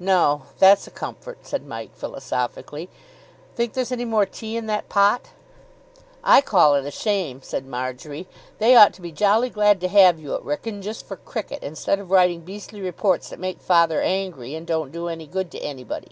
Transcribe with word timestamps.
"No, 0.00 0.42
that's 0.58 0.88
a 0.88 0.90
comfort," 0.90 1.46
said 1.46 1.64
Mike 1.64 1.94
philosophically. 1.94 2.88
"Think 3.54 3.74
there's 3.74 3.92
any 3.92 4.04
more 4.04 4.26
tea 4.26 4.56
in 4.56 4.66
that 4.66 4.88
pot?" 4.88 5.28
"I 6.24 6.40
call 6.40 6.74
it 6.74 6.84
a 6.84 6.90
shame," 6.90 7.42
said 7.44 7.64
Marjory; 7.64 8.26
"they 8.58 8.74
ought 8.74 8.92
to 8.94 9.00
be 9.00 9.12
jolly 9.12 9.50
glad 9.50 9.80
to 9.82 9.86
have 9.86 10.18
you 10.18 10.34
at 10.34 10.42
Wrykyn 10.44 10.82
just 10.82 11.06
for 11.06 11.14
cricket, 11.18 11.62
instead 11.62 12.00
of 12.00 12.10
writing 12.10 12.40
beastly 12.40 12.80
reports 12.80 13.28
that 13.28 13.38
make 13.38 13.60
father 13.60 14.00
angry 14.02 14.56
and 14.56 14.66
don't 14.66 14.90
do 14.90 15.06
any 15.06 15.28
good 15.28 15.48
to 15.52 15.60
anybody." 15.60 16.10